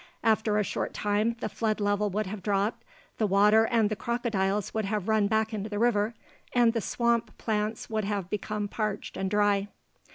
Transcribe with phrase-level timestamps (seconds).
[0.23, 2.83] After a short time, the flood level would have dropped,
[3.19, 6.15] the water and the crocodiles would have run back into the river,
[6.53, 9.67] and the swamp plants would have become parched and dry.